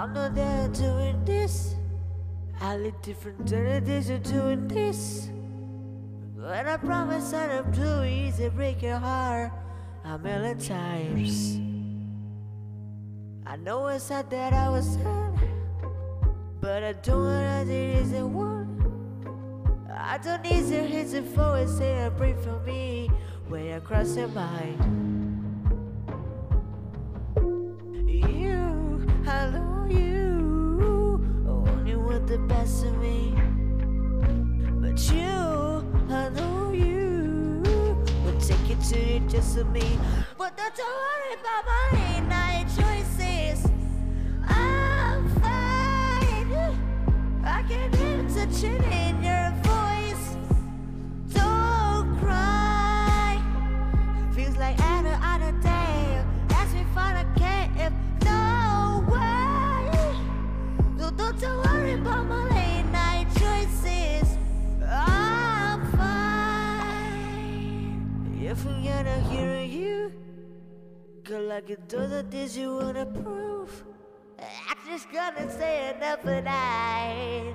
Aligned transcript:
I'm 0.00 0.14
not 0.14 0.34
there 0.34 0.66
doing 0.68 1.22
this. 1.26 1.74
I 2.58 2.74
live 2.78 2.94
different 3.02 3.44
days 3.44 4.08
of 4.08 4.22
doing 4.22 4.66
this. 4.66 5.28
But 6.38 6.66
I 6.66 6.78
promise 6.78 7.32
that 7.32 7.50
I'm 7.50 7.70
too 7.70 8.04
easy 8.04 8.48
break 8.48 8.80
your 8.80 8.96
heart 8.96 9.52
a 10.04 10.16
million 10.16 10.58
times. 10.58 11.60
I 13.44 13.56
know 13.56 13.88
it's 13.88 14.04
sad 14.04 14.30
that 14.30 14.54
I 14.54 14.70
was 14.70 14.88
sad, 14.88 15.38
but 16.62 16.82
I 16.82 16.94
don't 16.94 17.26
want 17.26 17.68
to 17.68 17.74
is 17.74 18.12
the 18.12 18.26
one. 18.26 18.80
I 19.94 20.16
don't 20.16 20.42
need 20.42 20.66
to 20.70 20.80
hit 20.80 21.26
forward, 21.34 21.68
say 21.68 22.06
a 22.06 22.10
break 22.10 22.40
for 22.40 22.58
me 22.60 23.10
when 23.48 23.66
you 23.66 23.80
cross 23.80 24.16
your 24.16 24.28
mind. 24.28 25.19
Just 39.28 39.56
of 39.56 39.70
me. 39.70 39.98
But 40.38 40.56
don't 40.56 40.78
worry 40.78 41.34
about 41.40 41.64
my 41.66 41.88
late 41.92 42.28
night 42.28 42.66
choices. 42.76 43.19
If 68.50 68.66
I'm 68.66 68.82
gonna 68.82 69.20
hear 69.30 69.60
you, 69.62 70.12
go 71.22 71.38
like 71.38 71.70
it 71.70 71.88
does 71.88 72.10
the 72.10 72.24
things 72.24 72.58
you 72.58 72.74
wanna 72.74 73.06
prove. 73.06 73.84
I 74.40 74.74
just 74.88 75.06
gonna 75.12 75.48
say 75.56 75.94
another 75.94 76.42
night. 76.42 77.54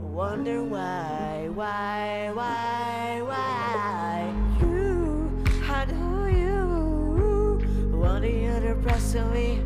Wonder 0.00 0.64
why, 0.64 1.48
why, 1.54 2.32
why, 2.34 3.22
why 3.22 4.34
you, 4.60 5.44
I 5.70 5.84
know 5.84 6.26
you 6.26 7.96
want 7.96 8.22
the 8.22 8.48
other 8.48 8.74
parts 8.74 9.14
of 9.14 9.32
me, 9.32 9.62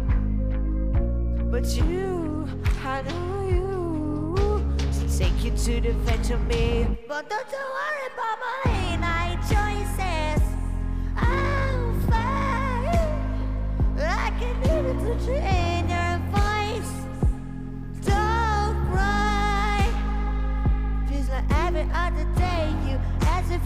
but 1.51 1.65
you, 1.77 2.47
I 2.85 3.01
know 3.09 3.49
you 3.49 5.17
take 5.17 5.43
you 5.43 5.53
to 5.53 5.81
the 5.81 5.95
fetch 6.05 6.29
of 6.29 6.47
me. 6.47 6.87
But 7.09 7.31
don't 7.31 7.51
you 7.51 7.65
worry 7.79 8.13
about 8.13 8.39
my 8.39 8.86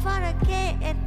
for 0.02 0.08
a 0.08 0.34
kid. 0.46 0.99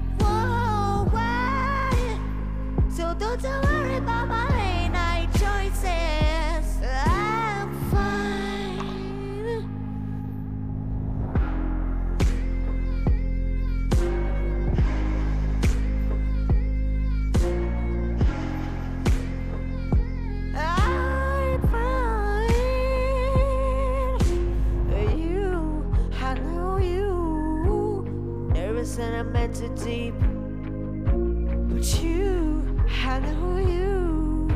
And 28.99 29.15
I'm 29.15 29.31
meant 29.31 29.55
to 29.55 29.69
deep. 29.69 30.13
But 31.69 32.03
you, 32.03 32.77
I 33.05 33.19
know 33.19 33.57
you. 33.57 34.49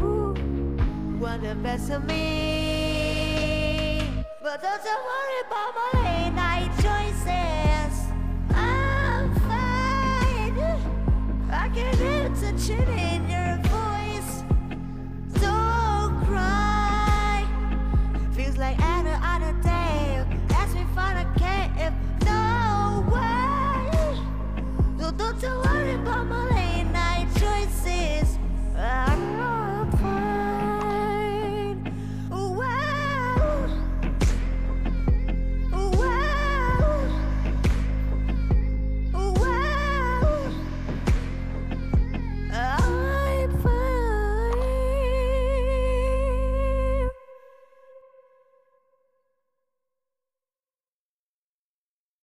Want 1.19 1.41
the 1.41 1.55
best 1.55 1.89
of 1.89 2.05
me. 2.05 4.03
But 4.41 4.61
don't 4.61 4.83
you 4.83 4.97
worry 5.09 5.39
about 5.47 5.73
my 5.75 5.96